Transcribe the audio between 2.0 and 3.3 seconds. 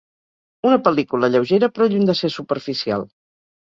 de ser superficial.